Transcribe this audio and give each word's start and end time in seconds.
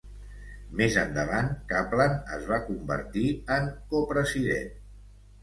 Més 0.77 0.95
endavant, 1.01 1.51
Kaplan 1.73 2.15
es 2.39 2.49
va 2.53 2.59
convertir 2.71 3.27
en 3.59 3.71
copresident. 3.93 4.75